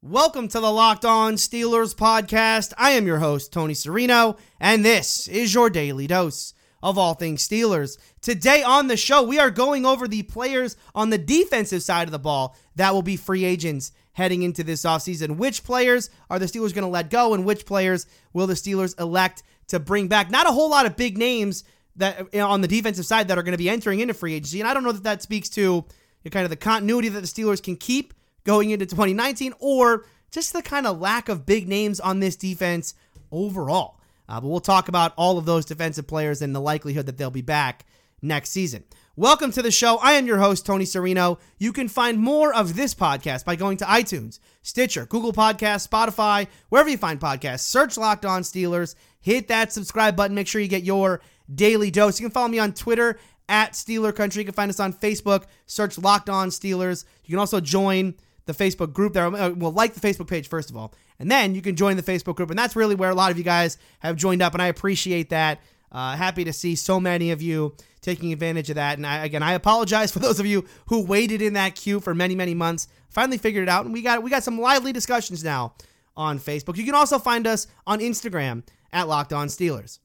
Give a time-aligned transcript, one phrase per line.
[0.00, 2.72] Welcome to the Locked On Steelers podcast.
[2.78, 7.46] I am your host, Tony Serino, and this is your daily dose of all things
[7.46, 7.98] Steelers.
[8.20, 12.12] Today on the show, we are going over the players on the defensive side of
[12.12, 15.36] the ball that will be free agents heading into this offseason.
[15.36, 18.98] Which players are the Steelers going to let go, and which players will the Steelers
[19.00, 20.30] elect to bring back?
[20.30, 21.64] Not a whole lot of big names
[21.96, 24.60] that eh, on the defensive side that are going to be entering into free agency,
[24.60, 25.84] and I don't know that that speaks to
[26.30, 28.14] kind of the continuity that the Steelers can keep
[28.48, 32.94] going into 2019 or just the kind of lack of big names on this defense
[33.30, 34.00] overall.
[34.26, 37.30] Uh, but we'll talk about all of those defensive players and the likelihood that they'll
[37.30, 37.84] be back
[38.22, 38.84] next season.
[39.16, 39.98] Welcome to the show.
[39.98, 41.38] I am your host, Tony Serino.
[41.58, 46.46] You can find more of this podcast by going to iTunes, Stitcher, Google Podcasts, Spotify,
[46.70, 47.60] wherever you find podcasts.
[47.60, 48.94] Search Locked On Steelers.
[49.20, 50.34] Hit that subscribe button.
[50.34, 51.20] Make sure you get your
[51.54, 52.18] daily dose.
[52.18, 54.40] You can follow me on Twitter at Steeler Country.
[54.40, 55.44] You can find us on Facebook.
[55.66, 57.04] Search Locked On Steelers.
[57.26, 58.14] You can also join
[58.48, 59.26] the Facebook group there.
[59.26, 60.92] Uh, well, like the Facebook page, first of all.
[61.20, 62.50] And then you can join the Facebook group.
[62.50, 64.54] And that's really where a lot of you guys have joined up.
[64.54, 65.60] And I appreciate that.
[65.92, 68.96] Uh, happy to see so many of you taking advantage of that.
[68.96, 72.14] And I, again, I apologize for those of you who waited in that queue for
[72.14, 72.88] many, many months.
[73.10, 75.74] Finally figured it out, and we got we got some lively discussions now
[76.14, 76.76] on Facebook.
[76.76, 79.98] You can also find us on Instagram at Locked On Steelers.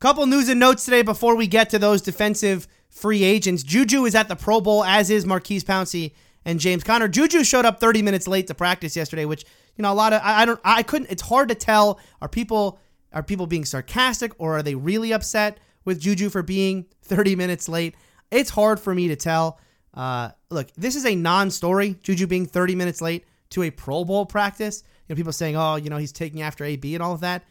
[0.00, 3.62] Couple news and notes today before we get to those defensive free agents.
[3.62, 6.12] Juju is at the Pro Bowl, as is Maurkice Pouncey
[6.44, 7.08] and James Conner.
[7.08, 9.44] Juju showed up 30 minutes late to practice yesterday, which
[9.76, 11.10] you know a lot of I, I don't I couldn't.
[11.10, 12.00] It's hard to tell.
[12.20, 12.78] Are people
[13.12, 17.68] are people being sarcastic or are they really upset with Juju for being 30 minutes
[17.68, 17.94] late?
[18.30, 19.58] It's hard for me to tell.
[19.94, 21.96] Uh, look, this is a non-story.
[22.02, 24.82] Juju being 30 minutes late to a Pro Bowl practice.
[25.06, 27.44] You know, people saying, "Oh, you know, he's taking after AB and all of that."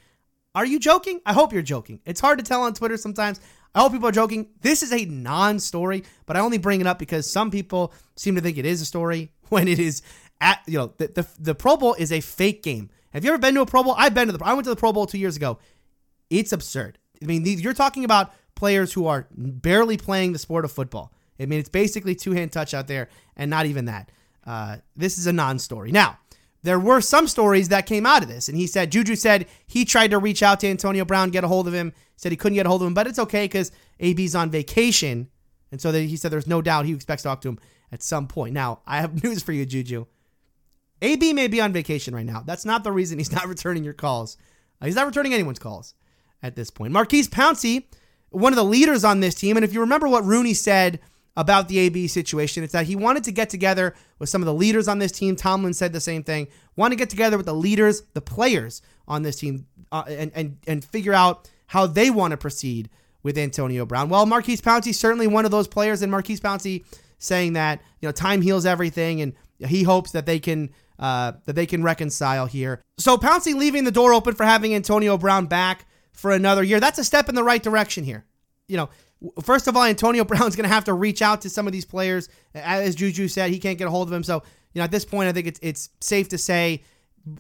[0.54, 1.22] Are you joking?
[1.26, 2.02] I hope you're joking.
[2.06, 3.40] It's hard to tell on Twitter sometimes.
[3.74, 4.50] I hope people are joking.
[4.62, 8.36] This is a non story, but I only bring it up because some people seem
[8.36, 10.02] to think it is a story when it is
[10.42, 12.90] at, you know, the, the, the Pro Bowl is a fake game.
[13.14, 13.96] Have you ever been to a Pro Bowl?
[13.98, 15.60] I've been to the, I went to the Pro Bowl two years ago.
[16.30, 16.98] It's absurd.
[17.22, 21.14] I mean, you're talking about players who are barely playing the sport of football.
[21.40, 24.12] I mean, it's basically two hand touch out there, and not even that.
[24.46, 25.92] Uh, this is a non story.
[25.92, 26.18] Now,
[26.64, 28.48] there were some stories that came out of this.
[28.48, 31.48] And he said, Juju said he tried to reach out to Antonio Brown, get a
[31.48, 33.72] hold of him, said he couldn't get a hold of him, but it's okay because
[34.00, 35.30] AB's on vacation.
[35.72, 37.60] And so he said there's no doubt he expects to talk to him
[37.92, 38.54] at some point.
[38.54, 40.06] Now, I have news for you, Juju.
[41.02, 42.44] AB may be on vacation right now.
[42.46, 44.38] That's not the reason he's not returning your calls.
[44.82, 45.96] Uh, he's not returning anyone's calls
[46.44, 46.94] at this point.
[46.94, 47.86] Maurkice Pouncey,
[48.30, 49.58] one of the leaders on this team.
[49.58, 51.00] And if you remember what Rooney said
[51.38, 52.64] about the AB situation.
[52.64, 55.36] It's that he wanted to get together with some of the leaders on this team.
[55.36, 56.48] Tomlin said the same thing.
[56.76, 60.58] Want to get together with the leaders, the players on this team, uh, and and
[60.68, 62.90] and figure out how they want to proceed
[63.24, 64.10] with Antonio Brown.
[64.10, 66.84] Well, Maurkice Pouncey certainly one of those players, and Maurkice Pouncey
[67.18, 70.70] saying that you know time heals everything, and he hopes that they can.
[71.00, 72.80] Uh, that they can reconcile here.
[73.00, 76.80] So Pouncey leaving the door open for having Antonio Brown back for another year.
[76.80, 78.24] That's a step in the right direction here.
[78.68, 78.90] You know,
[79.44, 81.86] First of all, Antonio Brown's going to have to reach out to some of these
[81.86, 82.30] players.
[82.54, 84.24] As Juju said, he can't get a hold of him.
[84.24, 84.44] So,
[84.74, 86.84] you know, at this point, I think it's it's safe to say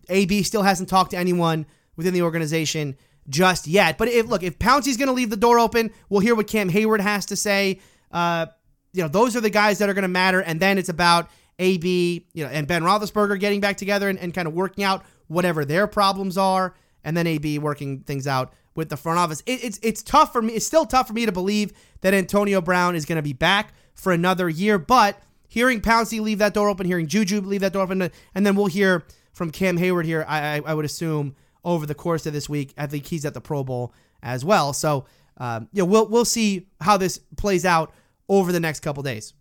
[0.09, 1.65] AB still hasn't talked to anyone
[1.95, 2.95] within the organization
[3.29, 3.97] just yet.
[3.97, 6.69] But if look, if Pouncey's going to leave the door open, we'll hear what Cam
[6.69, 7.79] Heyward has to say.
[8.11, 8.47] Uh,
[8.93, 10.41] you know, those are the guys that are going to matter.
[10.41, 14.33] And then it's about AB, you know, and Ben Roethlisberger getting back together and, and
[14.33, 18.89] kind of working out whatever their problems are, and then AB working things out with
[18.89, 19.41] the front office.
[19.45, 20.53] It, it's it's tough for me.
[20.53, 23.73] It's still tough for me to believe that Antonio Brown is going to be back
[23.93, 24.77] for another year.
[24.77, 28.55] But hearing Pouncey leave that door open, hearing Juju leave that door open, and then
[28.55, 30.25] we'll hear from Cam Heyward here.
[30.27, 32.73] I, I, I would assume over the course of this week.
[32.77, 33.93] I think he's at the Pro Bowl
[34.23, 34.73] as well.
[34.73, 35.05] So
[35.37, 37.93] um, we'll we'll see how this plays out
[38.29, 39.33] over the next couple days.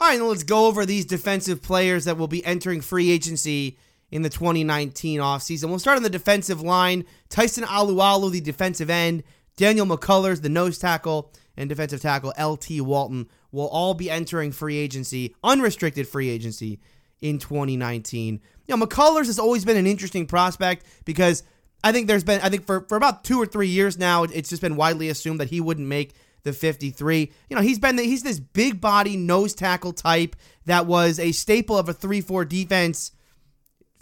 [0.00, 3.78] All right, let's go over these defensive players that will be entering free agency
[4.14, 5.68] in the 2019 offseason.
[5.68, 7.04] We'll start on the defensive line.
[7.30, 9.24] Tyson Alualu, the defensive end.
[9.56, 14.76] Daniel McCullers, the nose tackle, and defensive tackle LT Walton will all be entering free
[14.76, 16.78] agency, unrestricted free agency
[17.22, 18.40] in 2019.
[18.68, 21.42] Now, McCullers has always been an interesting prospect because
[21.82, 24.48] I think there's been, I think for, for about two or three years now, it's
[24.48, 27.32] just been widely assumed that he wouldn't make the 53.
[27.50, 30.36] You know, he's been, he's this big body nose tackle type
[30.66, 33.10] that was a staple of a 3 4 defense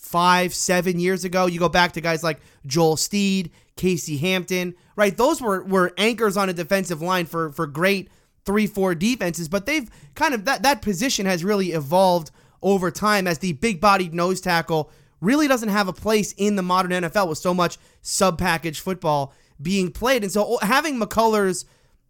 [0.03, 1.47] five, seven years ago.
[1.47, 5.17] You go back to guys like Joel Steed, Casey Hampton, right?
[5.17, 8.11] Those were were anchors on a defensive line for for great
[8.45, 12.31] three, four defenses, but they've kind of that that position has really evolved
[12.63, 14.91] over time as the big bodied nose tackle
[15.21, 19.33] really doesn't have a place in the modern NFL with so much sub package football
[19.61, 20.25] being played.
[20.25, 21.65] And so oh, having McCullers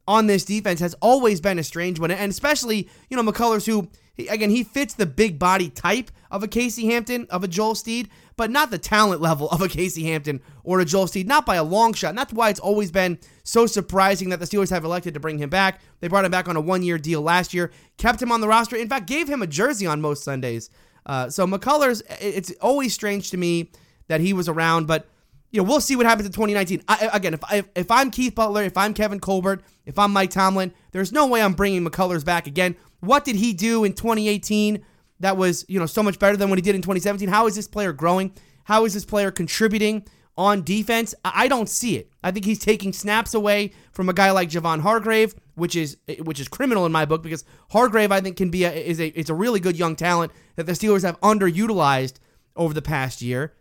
[0.08, 2.10] on this defense has always been a strange one.
[2.10, 6.48] And especially, you know, McCullers who again, he fits the big body type of a
[6.48, 10.40] Casey Hampton, of a Joel Steed, but not the talent level of a Casey Hampton
[10.64, 12.10] or a Joel Steed, not by a long shot.
[12.10, 15.38] And that's why it's always been so surprising that the Steelers have elected to bring
[15.38, 15.80] him back.
[16.00, 18.48] They brought him back on a one year deal last year, kept him on the
[18.48, 20.70] roster, in fact, gave him a jersey on most Sundays.
[21.04, 23.70] Uh, so McCullers, it's always strange to me
[24.08, 25.06] that he was around, but
[25.50, 26.82] you know, we'll see what happens in 2019.
[26.88, 30.30] I, again, if, I, if I'm Keith Butler, if I'm Kevin Colbert, if I'm Mike
[30.30, 32.74] Tomlin, there's no way I'm bringing McCullers back again.
[33.02, 34.84] What did he do in 2018
[35.18, 37.28] that was, you know, so much better than what he did in 2017?
[37.28, 38.32] How is this player growing?
[38.64, 40.06] How is this player contributing
[40.38, 41.12] on defense?
[41.24, 42.12] I don't see it.
[42.22, 46.38] I think he's taking snaps away from a guy like Javon Hargrave, which is which
[46.38, 49.30] is criminal in my book because Hargrave I think can be a, is a it's
[49.30, 52.20] a really good young talent that the Steelers have underutilized
[52.54, 53.52] over the past year.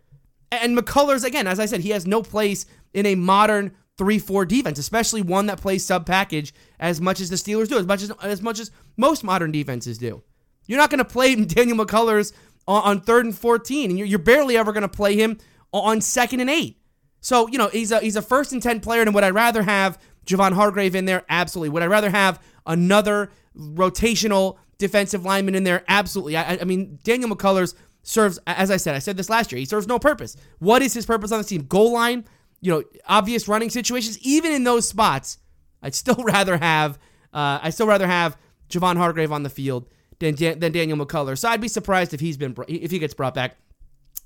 [0.52, 4.78] And McCullers, again, as I said, he has no place in a modern 3-4 defense,
[4.78, 8.10] especially one that plays sub package as much as the Steelers do, as much as
[8.22, 10.22] as much as most modern defenses do.
[10.66, 12.32] You're not going to play Daniel McCullers
[12.66, 15.38] on, on, third and 14, and you're, you're barely ever going to play him
[15.72, 16.78] on second and eight.
[17.20, 19.62] So, you know, he's a he's a first and 10 player, and would I rather
[19.62, 21.24] have Javon Hargrave in there?
[21.28, 21.68] Absolutely.
[21.70, 25.84] Would I rather have another rotational defensive lineman in there?
[25.86, 26.36] Absolutely.
[26.36, 29.64] I, I mean, Daniel McCullers serves, as I said, I said this last year, he
[29.64, 30.36] serves no purpose.
[30.58, 31.62] What is his purpose on this team?
[31.66, 32.24] Goal line,
[32.62, 34.18] you know, obvious running situations.
[34.20, 35.36] Even in those spots,
[35.82, 36.98] I'd still rather have,
[37.34, 38.38] uh, I still rather have
[38.70, 39.88] Javon Hargrave on the field
[40.20, 41.38] than, than Daniel McCullers.
[41.38, 43.56] So I'd be surprised if he's been if he gets brought back.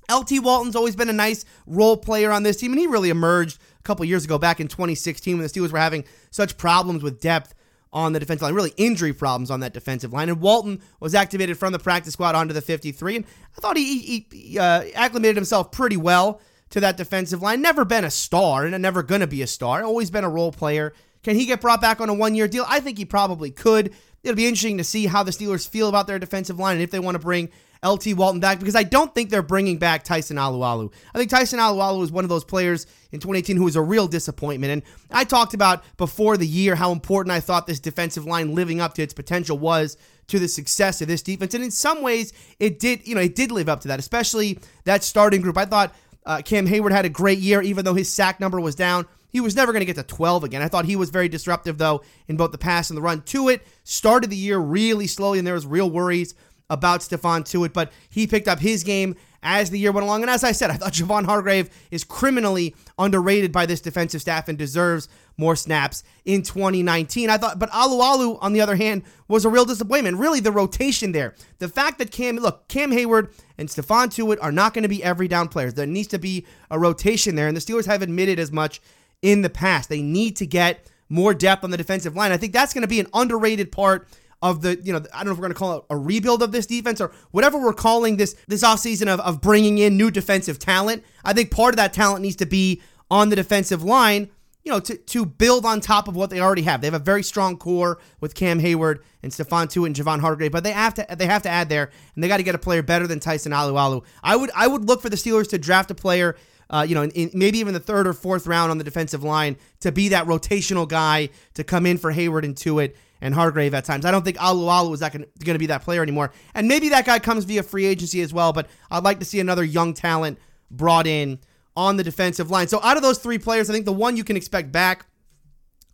[0.09, 3.59] LT Walton's always been a nice role player on this team, and he really emerged
[3.79, 7.19] a couple years ago, back in 2016, when the Steelers were having such problems with
[7.19, 7.53] depth
[7.91, 10.29] on the defensive line, really injury problems on that defensive line.
[10.29, 13.25] And Walton was activated from the practice squad onto the 53, and
[13.57, 17.61] I thought he, he uh, acclimated himself pretty well to that defensive line.
[17.61, 19.83] Never been a star, and never going to be a star.
[19.83, 20.93] Always been a role player.
[21.23, 22.65] Can he get brought back on a one year deal?
[22.67, 23.93] I think he probably could.
[24.23, 26.91] It'll be interesting to see how the Steelers feel about their defensive line and if
[26.91, 27.49] they want to bring
[27.85, 30.91] LT Walton back because I don't think they're bringing back Tyson Alualu.
[31.13, 34.07] I think Tyson Alualu was one of those players in 2018 who was a real
[34.07, 34.71] disappointment.
[34.71, 38.81] And I talked about before the year how important I thought this defensive line living
[38.81, 39.97] up to its potential was
[40.27, 41.53] to the success of this defense.
[41.53, 44.59] And in some ways, it did, you know, it did live up to that, especially
[44.83, 45.57] that starting group.
[45.57, 45.95] I thought
[46.27, 49.07] uh, Cam Heyward had a great year, even though his sack number was down.
[49.29, 50.61] He was never going to get to 12 again.
[50.61, 53.21] I thought he was very disruptive, though, in both the pass and the run.
[53.21, 56.35] Tuitt started the year really slowly, and there was real worries
[56.69, 60.21] about Stephon Tuitt, but he picked up his game as the year went along.
[60.21, 64.47] And as I said, I thought Javon Hargrave is criminally underrated by this defensive staff
[64.47, 65.07] and deserves
[65.37, 67.29] more snaps in 2019.
[67.29, 70.17] I thought, but Alualu, on the other hand, was a real disappointment.
[70.17, 71.35] Really, the rotation there.
[71.59, 75.03] The fact that Cam, look, Cam Heyward and Stephon Tuitt are not going to be
[75.03, 75.75] every down players.
[75.75, 78.81] There needs to be a rotation there, and the Steelers have admitted as much
[79.21, 79.89] in the past.
[79.89, 82.31] They need to get more depth on the defensive line.
[82.31, 84.07] I think that's going to be an underrated part
[84.41, 86.43] of the, you know, I don't know if we're going to call it a rebuild
[86.43, 90.11] of this defense or whatever we're calling this this offseason of, of bringing in new
[90.11, 91.03] defensive talent.
[91.23, 94.29] I think part of that talent needs to be on the defensive line,
[94.63, 96.81] you know, to, to build on top of what they already have.
[96.81, 100.51] They have a very strong core with Cam Heyward and Stephon Tuitt and Javon Hargrave,
[100.51, 102.59] but they have to they have to add there, and they got to get a
[102.59, 104.03] player better than Tyson Alualu.
[104.21, 106.35] I would I would look for the Steelers to draft a player
[106.69, 109.23] uh, you know, in, in maybe even the third or fourth round on the defensive
[109.23, 113.73] line to be that rotational guy to come in for Heyward and Tuitt and Hargrave
[113.73, 114.05] at times.
[114.05, 115.25] I don't think Alualu is going
[115.55, 116.31] to be that player anymore.
[116.53, 119.39] And maybe that guy comes via free agency as well, but I'd like to see
[119.39, 121.39] another young talent brought in
[121.75, 122.67] on the defensive line.
[122.67, 125.05] So out of those three players, I think the one you can expect back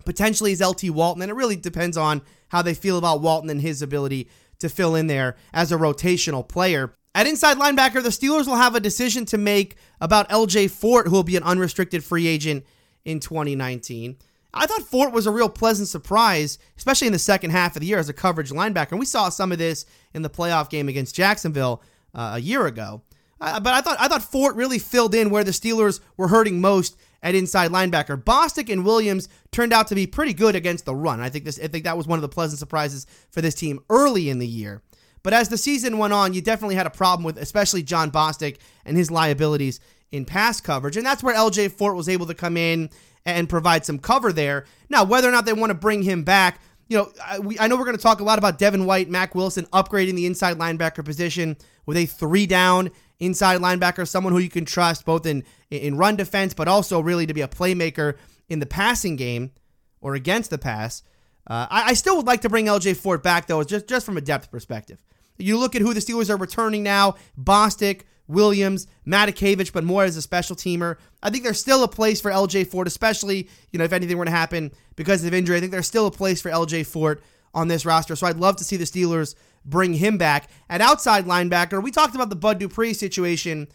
[0.05, 3.61] potentially is LT Walton, and it really depends on how they feel about Walton and
[3.61, 6.95] his ability to fill in there as a rotational player.
[7.15, 11.13] At inside linebacker, the Steelers will have a decision to make about LJ Fort, who
[11.13, 12.65] will be an unrestricted free agent
[13.05, 14.17] in 2019.
[14.53, 17.87] I thought Fort was a real pleasant surprise, especially in the second half of the
[17.87, 18.91] year as a coverage linebacker.
[18.91, 21.81] And we saw some of this in the playoff game against Jacksonville
[22.13, 23.01] uh, a year ago.
[23.41, 26.61] Uh, but I thought I thought Fort really filled in where the Steelers were hurting
[26.61, 28.21] most at inside linebacker.
[28.21, 31.19] Bostic and Williams turned out to be pretty good against the run.
[31.19, 33.79] I think this I think that was one of the pleasant surprises for this team
[33.89, 34.81] early in the year.
[35.23, 38.57] But as the season went on, you definitely had a problem with especially Jon Bostic
[38.85, 39.79] and his liabilities
[40.13, 40.95] in pass coverage.
[40.95, 42.91] And that's where LJ Fort was able to come in
[43.25, 44.65] and provide some cover there.
[44.87, 47.67] Now, whether or not they want to bring him back, you know, I, we, I
[47.67, 50.59] know we're going to talk a lot about Devin White, Mack Wilson upgrading the inside
[50.59, 55.43] linebacker position with a three down inside linebacker, someone who you can trust both in
[55.71, 58.17] in run defense, but also really to be a playmaker
[58.49, 59.51] in the passing game
[59.99, 61.01] or against the pass.
[61.47, 64.17] Uh, I, I, still would like to bring LJ Fort back though, just just from
[64.17, 65.01] a depth perspective.
[65.39, 68.01] You look at who the Steelers are returning now: Bostic,
[68.33, 70.97] Williams, Matakevich, but more as a special teamer.
[71.21, 74.25] I think there's still a place for LJ Fort, especially, you know, if anything were
[74.25, 75.57] to happen because of injury.
[75.57, 77.23] I think there's still a place for LJ Fort
[77.53, 78.15] on this roster.
[78.15, 79.35] So I'd love to see the Steelers
[79.65, 80.49] bring him back.
[80.69, 83.67] At outside linebacker, we talked about the Bud Dupree situation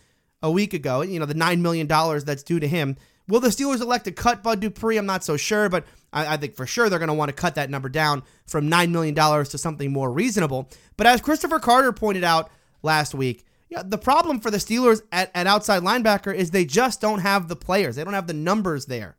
[0.42, 2.96] a week ago, you know, the $9 million that's due to him.
[3.28, 4.96] Will the Steelers elect to cut Bud Dupree?
[4.96, 7.34] I'm not so sure, but I, I think for sure they're going to want to
[7.34, 10.68] cut that number down from $9 million to something more reasonable.
[10.96, 12.50] But as Christopher Carter pointed out
[12.82, 17.00] last week, yeah, the problem for the Steelers at, at outside linebacker is they just
[17.00, 17.96] don't have the players.
[17.96, 19.16] They don't have the numbers there.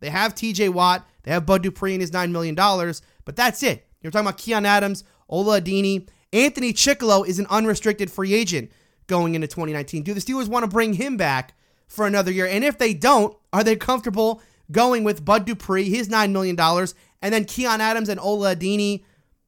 [0.00, 3.86] They have TJ Watt, they have Bud Dupree and his $9 million, but that's it.
[4.00, 6.08] You're talking about Keon Adams, Ola Adeniyi.
[6.32, 8.72] Anthony Chickillo is an unrestricted free agent
[9.06, 10.02] going into 2019.
[10.02, 11.54] Do the Steelers want to bring him back
[11.86, 12.46] for another year?
[12.46, 14.42] And if they don't, are they comfortable
[14.72, 19.04] going with Bud Dupree, his $9 million, and then Keon Adams and Ola Adeniyi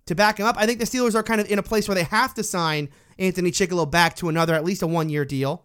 [0.07, 0.57] to back him up?
[0.59, 2.89] I think the Steelers are kind of in a place where they have to sign
[3.19, 5.65] Anthony Chickillo back to another, at least a one year deal.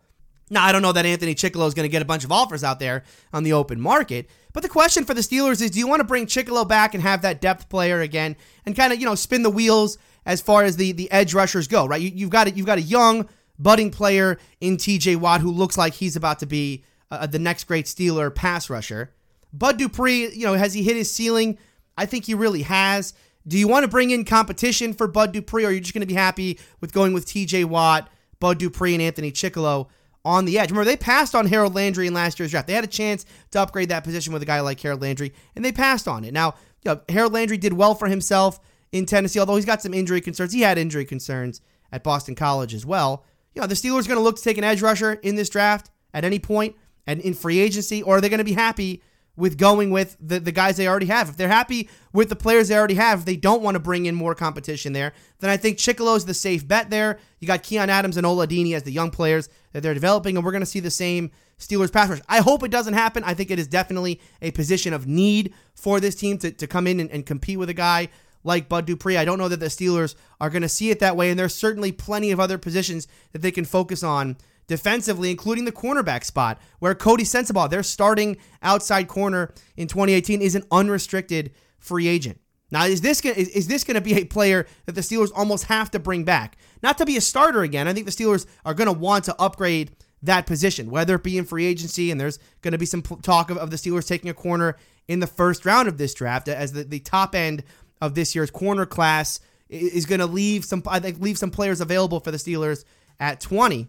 [0.50, 2.64] Now, I don't know that Anthony Chickillo is going to get a bunch of offers
[2.64, 5.88] out there on the open market, but the question for the Steelers is do you
[5.88, 9.06] want to bring Chickillo back and have that depth player again and kind of, you
[9.06, 12.02] know, spin the wheels as far as the, the edge rushers go, right?
[12.02, 12.56] You, have got it.
[12.56, 13.30] You've got a young,
[13.60, 17.66] budding player in TJ Watt who looks like he's about to be uh, the next
[17.66, 19.14] great Steeler pass rusher.
[19.54, 21.58] Bud Dupree, you know, has he hit his ceiling?
[21.98, 23.14] I think he really has.
[23.50, 26.02] Do you want to bring in competition for Bud Dupree, or are you just going
[26.02, 28.08] to be happy with going with TJ Watt,
[28.40, 29.88] Bud Dupree, and Anthony Chickillo
[30.24, 30.70] on the edge?
[30.70, 32.68] Remember, they passed on Harold Landry in last year's draft.
[32.68, 35.66] They had a chance to upgrade that position with a guy like Harold Landry, and
[35.66, 36.32] they passed on it.
[36.32, 36.54] Now,
[36.84, 38.60] you know, Harold Landry did well for himself
[38.92, 40.54] in Tennessee, although he's got some injury concerns.
[40.54, 41.60] He had injury concerns
[41.92, 43.26] at Boston College as well.
[43.56, 45.50] You know, the Steelers are going to look to take an edge rusher in this
[45.50, 46.76] draft at any point
[47.08, 49.02] and in free agency, or are they going to be happy
[49.40, 51.30] with going with the, the guys they already have.
[51.30, 54.06] If they're happy with the players they already have, if they don't want to bring
[54.06, 57.20] in more competition there, then I think Chickillo's the safe bet there.
[57.40, 60.46] You got Keon Adams and Ola Adeniyi as the young players that they're developing, and
[60.46, 62.22] we're going to see the same Steelers pass rush.
[62.28, 63.24] I hope it doesn't happen.
[63.24, 66.86] I think it is definitely a position of need for this team to, to come
[66.86, 68.10] in and, and compete with a guy
[68.44, 69.18] like Bud Dupree.
[69.18, 71.56] I don't know that the Steelers are going to see it that way, and there's
[71.56, 74.38] certainly plenty of other positions that they can focus on
[74.70, 80.56] defensively, including the cornerback spot, where Coty Sensabaugh, their starting outside corner in 2018, is
[80.56, 82.40] an unrestricted free agent.
[82.72, 85.32] Now, is this gonna, is, is this going to be a player that the Steelers
[85.36, 86.58] almost have to bring back?
[86.84, 87.88] Not to be a starter again.
[87.88, 91.38] I think the Steelers are going to want to upgrade that position, whether it be
[91.38, 94.30] in free agency, and there's going to be some talk of, of the Steelers taking
[94.30, 97.64] a corner in the first round of this draft as the, the top end
[98.02, 101.82] of this year's corner class is going to leave some I think leave some players
[101.82, 102.86] available for the Steelers
[103.20, 103.88] at 20.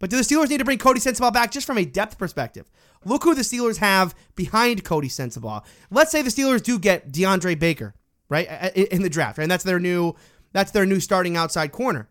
[0.00, 2.68] But do the Steelers need to bring Coty Sensabaugh back just from a depth perspective?
[3.04, 5.62] Look who the Steelers have behind Coty Sensabaugh.
[5.90, 7.94] Let's say the Steelers do get DeAndre Baker,
[8.28, 9.44] right, in the draft, right?
[9.44, 10.16] And that's their new
[10.52, 12.08] that's their new starting outside corner.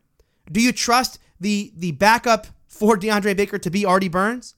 [0.50, 4.56] Do you trust the the backup for DeAndre Baker to be Artie Burns,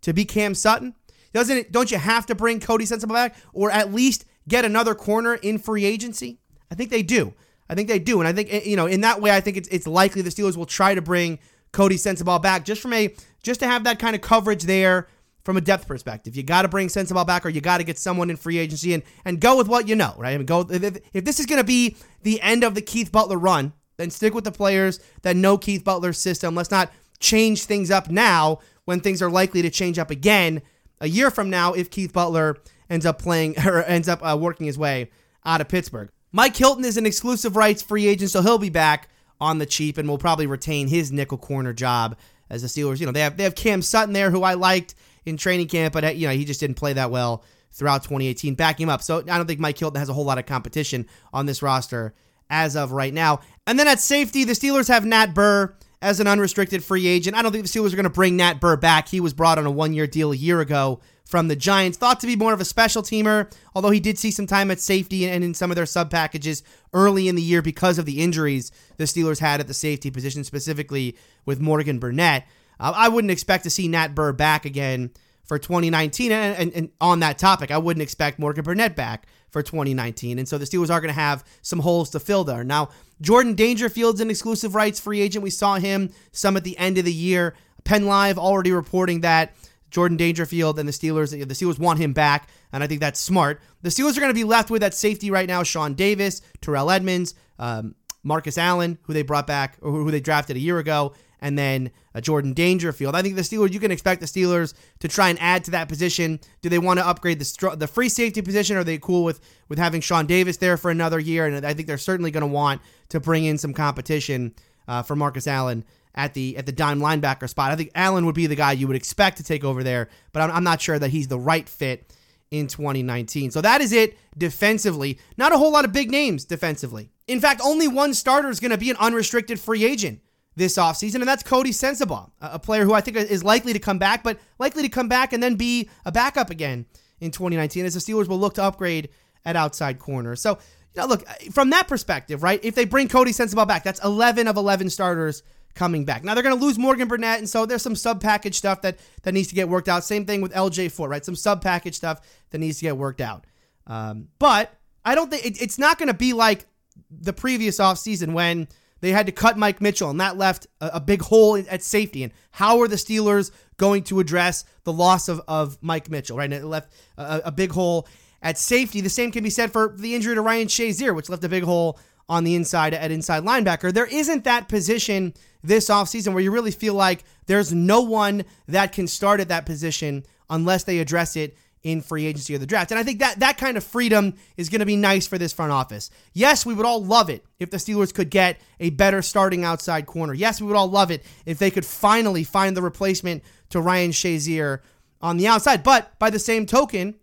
[0.00, 0.94] to be Cam Sutton?
[1.32, 1.72] Doesn't it?
[1.72, 5.58] Don't you have to bring Coty Sensabaugh back, or at least get another corner in
[5.58, 6.40] free agency?
[6.70, 7.34] I think they do.
[7.68, 9.58] I think they do, and I think eh, you know in that way, I think
[9.58, 11.38] it's it's likely the Steelers will try to bring
[11.72, 15.08] Coty Sensabaugh back just from a just to have that kind of coverage there
[15.44, 16.36] from a depth perspective.
[16.36, 18.94] You got to bring Sensabaugh back, or you got to get someone in free agency
[18.94, 20.34] and and go with what you know, right?
[20.34, 23.12] I mean, go if, if this is going to be the end of the Keith
[23.12, 26.54] Butler run, then stick with the players that know Keith Butler's system.
[26.54, 30.62] Let's not change things up now when things are likely to change up again
[31.00, 32.56] a year from now if Keith Butler
[32.88, 35.10] ends up playing or ends up uh, working his way
[35.44, 36.10] out of Pittsburgh.
[36.32, 39.08] Mike Hilton is an exclusive rights free agent, so he'll be back
[39.40, 42.16] on the cheap and will probably retain his nickel corner job
[42.48, 43.00] as the Steelers.
[43.00, 44.94] You know, they have they have Cam Sutton there, who I liked
[45.24, 48.54] in training camp, but uh, you know he just didn't play that well throughout 2018.
[48.54, 51.06] Back him up, so I don't think Mike Hilton has a whole lot of competition
[51.32, 52.14] on this roster
[52.50, 53.40] as of right now.
[53.66, 57.36] And then at safety, the Steelers have Nat Berhe as an unrestricted free agent.
[57.36, 59.08] I don't think the Steelers are going to bring Nat Berhe back.
[59.08, 61.98] He was brought on a one year deal a year ago from the Giants.
[61.98, 64.80] Thought to be more of a special teamer, although he did see some time at
[64.80, 68.20] safety and in some of their sub packages early in the year because of the
[68.20, 72.46] injuries the Steelers had at the safety position, specifically with Morgan Burnett.
[72.78, 75.10] Uh, I wouldn't expect to see Nat Berhe back again
[75.50, 76.30] for 2019.
[76.30, 80.38] And, and, and, on that topic, I wouldn't expect Morgan Burnett back for 2019.
[80.38, 82.62] And so the Steelers are going to have some holes to fill there.
[82.62, 82.90] Now,
[83.20, 85.42] Jordan Dangerfield's an exclusive rights free agent.
[85.42, 87.56] We saw him some at the end of the year.
[87.82, 89.52] Penn Live already reporting that
[89.90, 91.30] Jordan Dangerfield and the Steelers.
[91.32, 93.60] The Steelers want him back, and I think that's smart.
[93.82, 96.92] The Steelers are going to be left with that safety right now: Sean Davis, Terrell
[96.92, 101.14] Edmunds, um, Marcus Allen, who they brought back or who they drafted a year ago,
[101.40, 103.14] and then Jordan Dangerfield.
[103.14, 103.72] I think the Steelers.
[103.72, 106.40] You can expect the Steelers to try and add to that position.
[106.60, 108.76] Do they want to upgrade the the free safety position?
[108.76, 111.46] Are they cool with with having Sean Davis there for another year?
[111.46, 114.54] And I think they're certainly going to want to bring in some competition
[114.86, 115.84] uh, for Marcus Allen
[116.14, 117.70] at the at the dime linebacker spot.
[117.70, 120.42] I think Allen would be the guy you would expect to take over there, but
[120.42, 122.12] I'm, I'm not sure that he's the right fit
[122.50, 123.52] in 2019.
[123.52, 125.18] So that is it defensively.
[125.36, 128.72] Not a whole lot of big names defensively In fact, only one starter is going
[128.72, 130.20] to be an unrestricted free agent
[130.56, 133.98] this offseason, and that's Coty Sensabaugh, a player who I think is likely to come
[133.98, 136.86] back, but likely to come back and then be a backup again
[137.20, 139.10] in 2019 as the Steelers will look to upgrade
[139.44, 140.34] at outside corner.
[140.34, 140.58] So,
[140.92, 144.48] you know, look, from that perspective, right, if they bring Coty Sensabaugh back, that's 11
[144.48, 145.44] of 11 starters
[145.76, 146.24] coming back.
[146.24, 148.98] Now they're going to lose Morgan Burnett, and so there's some sub package stuff that
[149.22, 150.02] that needs to get worked out.
[150.02, 151.24] Same thing with LJ Fort, right?
[151.24, 152.20] Some sub package stuff
[152.50, 153.44] that needs to get worked out.
[153.86, 156.66] Um, but I don't think it, it's not going to be like
[157.10, 158.68] the previous offseason when
[159.00, 162.22] they had to cut Mike Mitchell, and that left a, a, big hole at safety.
[162.22, 166.44] And how are the Steelers going to address the loss of, of Mike Mitchell, right?
[166.44, 168.06] And it left a, a big hole
[168.42, 169.00] at safety.
[169.00, 171.64] The same can be said for the injury to Ryan Shazier, which left a big
[171.64, 171.98] hole
[172.28, 173.92] on the inside at inside linebacker.
[173.92, 178.92] There isn't that position this offseason where you really feel like there's no one that
[178.92, 182.90] can start at that position unless they address it in free agency or the draft.
[182.90, 185.52] And I think that that kind of freedom is going to be nice for this
[185.52, 186.10] front office.
[186.34, 190.06] Yes, we would all love it if the Steelers could get a better starting outside
[190.06, 190.34] corner.
[190.34, 194.10] Yes, we would all love it if they could finally find the replacement to Ryan
[194.10, 194.80] Shazier
[195.22, 195.82] on the outside.
[195.82, 197.14] But by the same token,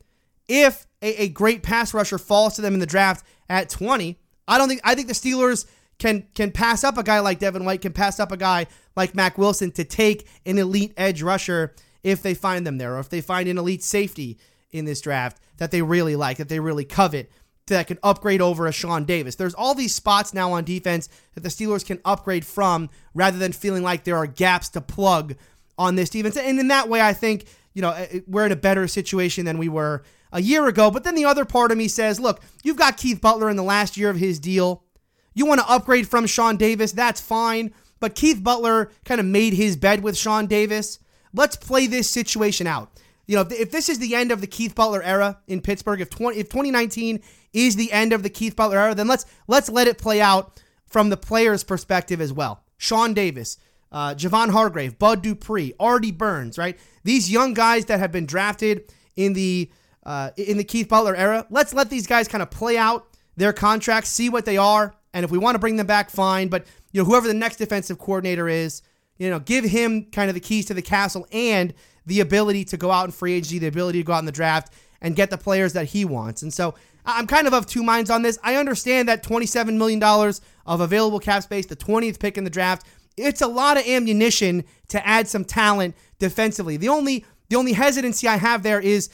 [0.47, 4.57] if a, a great pass rusher falls to them in the draft at 20, I
[4.57, 5.67] don't think I think the Steelers
[5.99, 9.13] can can pass up a guy like Devin White, can pass up a guy like
[9.13, 11.75] Mack Wilson to take an elite edge rusher
[12.07, 14.37] if they find them there, or if they find an elite safety
[14.71, 17.31] in this draft that they really like, that they really covet,
[17.67, 19.35] that can upgrade over a Sean Davis.
[19.35, 23.51] There's all these spots now on defense that the Steelers can upgrade from rather than
[23.51, 25.35] feeling like there are gaps to plug
[25.77, 26.37] on this defense.
[26.37, 29.57] And in that way, I think, you know, eh, we're in a better situation than
[29.57, 30.89] we were a year ago.
[30.89, 33.63] But then the other part of me says, look, you've got Keith Butler in the
[33.63, 34.83] last year of his deal.
[35.33, 37.73] You want to upgrade from Sean Davis, that's fine.
[37.99, 40.99] But Keith Butler kind of made his bed with Sean Davis.
[41.37, 42.91] Let's play this situation out.
[43.27, 46.09] You know, if, this is the end of the Keith Butler era in Pittsburgh, if
[46.09, 47.21] 20, if 2019
[47.53, 50.61] is the end of the Keith Butler era, then let's let's let it play out
[50.85, 52.63] from the player's perspective as well.
[52.77, 53.57] Sean Davis,
[53.91, 56.77] uh, Javon Hargrave, Bud Dupree, Artie Burns, right?
[57.03, 59.69] These young guys that have been drafted in the
[60.03, 61.45] uh, in the Keith Butler era.
[61.49, 65.23] Let's let these guys kind of play out their contracts, see what they are, and
[65.23, 66.47] if we want to bring them back, fine.
[66.47, 68.81] But you know, whoever the next defensive coordinator is,
[69.17, 71.73] you know, give him kind of the keys to the castle and
[72.05, 74.31] the ability to go out in free agency, the ability to go out in the
[74.31, 76.41] draft and get the players that he wants.
[76.41, 76.75] And so
[77.05, 78.37] I'm kind of of two minds on this.
[78.43, 82.85] I understand that $27 million of available cap space, the 20th pick in the draft,
[83.15, 86.77] it's a lot of ammunition to add some talent defensively.
[86.77, 89.09] The only the only hesitancy I have there is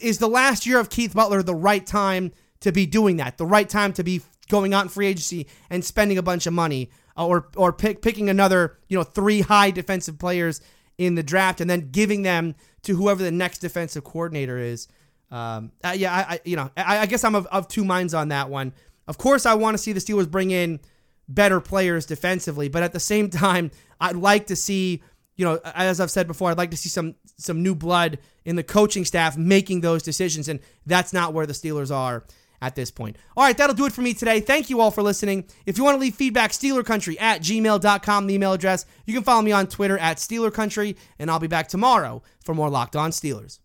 [0.00, 3.36] is the last year of Keith Butler the right time to be doing that?
[3.36, 6.52] The right time to be going out in free agency and spending a bunch of
[6.52, 10.60] money or or pick, picking another, you know, three high defensive players
[10.98, 14.88] in the draft and then giving them to whoever the next defensive coordinator is.
[15.30, 18.14] Um, uh, yeah, I, I, you know I, I guess I'm of, of two minds
[18.14, 18.72] on that one.
[19.06, 20.80] Of course, I want to see the Steelers bring in
[21.28, 25.02] better players defensively, but at the same time, I'd like to see
[25.36, 28.56] you know as I've said before, I'd like to see some some new blood in
[28.56, 32.24] the coaching staff making those decisions, and that's not where the Steelers are
[32.64, 33.16] at this point.
[33.36, 34.40] All right, that'll do it for me today.
[34.40, 35.44] Thank you all for listening.
[35.66, 38.86] If you want to leave feedback, SteelerCountry at gmail.com, the email address.
[39.06, 42.70] You can follow me on Twitter at SteelerCountry, and I'll be back tomorrow for more
[42.70, 43.60] Locked On Steelers.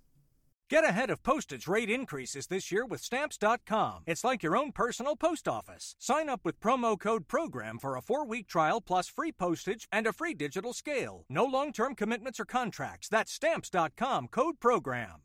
[0.69, 4.03] Get ahead of postage rate increases this year with Stamps.com.
[4.05, 5.95] It's like your own personal post office.
[5.97, 10.05] Sign up with promo code PROGRAM for a four week trial plus free postage and
[10.05, 11.25] a free digital scale.
[11.27, 13.09] No long term commitments or contracts.
[13.09, 15.23] That's Stamps.com code PROGRAM.